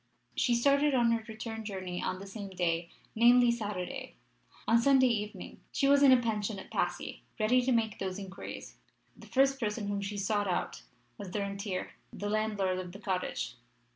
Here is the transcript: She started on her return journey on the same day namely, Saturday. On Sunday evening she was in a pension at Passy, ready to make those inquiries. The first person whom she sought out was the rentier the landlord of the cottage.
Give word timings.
She 0.35 0.55
started 0.55 0.95
on 0.95 1.11
her 1.11 1.23
return 1.27 1.63
journey 1.63 2.01
on 2.01 2.17
the 2.17 2.25
same 2.25 2.49
day 2.49 2.89
namely, 3.13 3.51
Saturday. 3.51 4.15
On 4.67 4.81
Sunday 4.81 5.05
evening 5.05 5.59
she 5.71 5.87
was 5.87 6.01
in 6.01 6.11
a 6.11 6.17
pension 6.19 6.57
at 6.57 6.71
Passy, 6.71 7.21
ready 7.39 7.61
to 7.61 7.71
make 7.71 7.99
those 7.99 8.17
inquiries. 8.17 8.77
The 9.15 9.27
first 9.27 9.59
person 9.59 9.89
whom 9.89 10.01
she 10.01 10.17
sought 10.17 10.47
out 10.47 10.81
was 11.19 11.29
the 11.29 11.41
rentier 11.41 11.91
the 12.11 12.29
landlord 12.31 12.79
of 12.79 12.93
the 12.93 12.99
cottage. 12.99 13.55